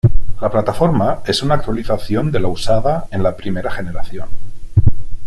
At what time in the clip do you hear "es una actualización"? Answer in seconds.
1.27-2.31